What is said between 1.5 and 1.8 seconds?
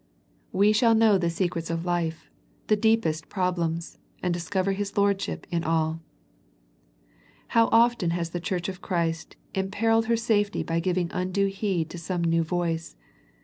know the secrets